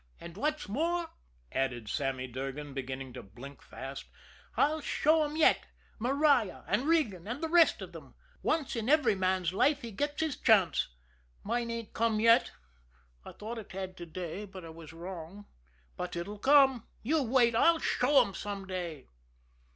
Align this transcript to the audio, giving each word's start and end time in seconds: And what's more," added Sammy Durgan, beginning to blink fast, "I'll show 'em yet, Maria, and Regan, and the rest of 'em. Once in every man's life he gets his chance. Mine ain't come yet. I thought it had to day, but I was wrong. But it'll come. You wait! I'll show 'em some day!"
And 0.19 0.35
what's 0.35 0.67
more," 0.67 1.11
added 1.51 1.87
Sammy 1.87 2.25
Durgan, 2.25 2.73
beginning 2.73 3.13
to 3.13 3.21
blink 3.21 3.61
fast, 3.61 4.05
"I'll 4.57 4.81
show 4.81 5.23
'em 5.23 5.37
yet, 5.37 5.67
Maria, 5.99 6.63
and 6.67 6.87
Regan, 6.87 7.27
and 7.27 7.39
the 7.39 7.47
rest 7.47 7.83
of 7.83 7.95
'em. 7.95 8.15
Once 8.41 8.75
in 8.75 8.89
every 8.89 9.13
man's 9.13 9.53
life 9.53 9.83
he 9.83 9.91
gets 9.91 10.21
his 10.21 10.37
chance. 10.37 10.87
Mine 11.43 11.69
ain't 11.69 11.93
come 11.93 12.19
yet. 12.19 12.51
I 13.23 13.31
thought 13.33 13.59
it 13.59 13.73
had 13.73 13.95
to 13.97 14.07
day, 14.07 14.43
but 14.45 14.65
I 14.65 14.69
was 14.69 14.91
wrong. 14.91 15.45
But 15.97 16.15
it'll 16.15 16.39
come. 16.39 16.87
You 17.03 17.21
wait! 17.21 17.53
I'll 17.53 17.77
show 17.77 18.23
'em 18.25 18.33
some 18.33 18.65
day!" 18.65 19.05